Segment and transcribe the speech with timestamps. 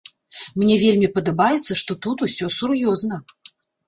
[0.61, 3.21] Мне вельмі падабаецца, што тут усё сур'ёзна.